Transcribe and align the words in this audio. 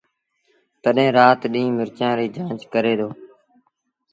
تڏهيݩ 0.83 1.15
رآت 1.17 1.41
ڏيݩهݩ 1.53 1.75
مرچآݩ 1.77 2.17
ريٚ 2.17 2.33
جآݩچ 2.35 2.61
ڪري 2.73 2.93
دو 2.99 3.09